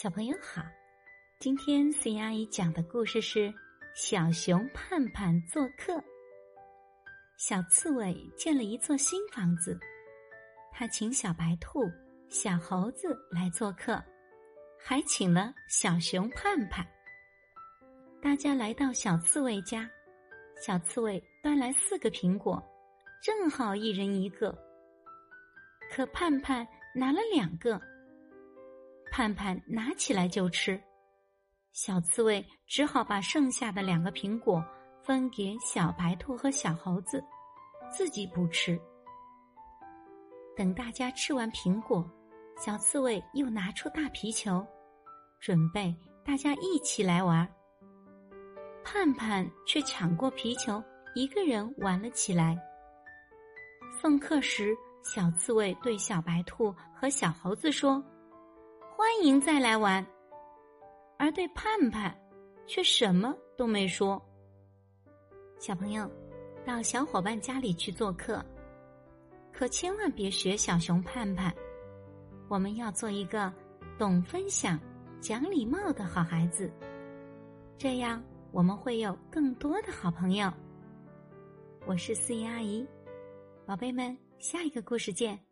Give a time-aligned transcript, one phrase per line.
[0.00, 0.62] 小朋友好，
[1.40, 3.48] 今天思妍阿姨讲的故事是
[3.96, 5.92] 《小熊盼盼做客》。
[7.36, 9.76] 小刺猬建了一座新房子，
[10.70, 11.82] 他请小白兔、
[12.28, 14.00] 小猴子来做客，
[14.80, 16.86] 还请了小熊盼盼。
[18.22, 19.90] 大家来到小刺猬家，
[20.64, 22.64] 小刺猬端来四个苹果，
[23.20, 24.56] 正好一人一个。
[25.90, 27.82] 可盼盼拿了两个。
[29.10, 30.80] 盼盼拿起来就吃，
[31.72, 34.64] 小刺猬只好把剩下的两个苹果
[35.02, 37.22] 分给小白兔和小猴子，
[37.90, 38.78] 自己不吃。
[40.56, 42.08] 等大家吃完苹果，
[42.58, 44.64] 小刺猬又拿出大皮球，
[45.40, 45.94] 准备
[46.24, 47.48] 大家一起来玩。
[48.84, 50.82] 盼盼却抢过皮球，
[51.14, 52.58] 一个人玩了起来。
[54.00, 58.02] 送客时，小刺猬对小白兔和小猴子说。
[58.98, 60.04] 欢迎再来玩，
[61.20, 62.12] 而对盼盼
[62.66, 64.20] 却什么都没说。
[65.60, 66.10] 小朋友，
[66.66, 68.44] 到小伙伴家里去做客，
[69.52, 71.54] 可千万别学小熊盼盼。
[72.48, 73.52] 我们要做一个
[73.96, 74.76] 懂分享、
[75.20, 76.68] 讲礼貌的好孩子，
[77.76, 80.52] 这样我们会有更多的好朋友。
[81.86, 82.84] 我是思怡阿姨，
[83.64, 85.47] 宝贝们，下一个故事见。